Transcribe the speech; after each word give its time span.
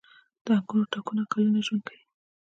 •د 0.45 0.47
انګورو 0.57 0.91
تاکونه 0.93 1.23
کلونه 1.31 1.59
ژوند 1.67 1.81
کوي. 1.87 2.03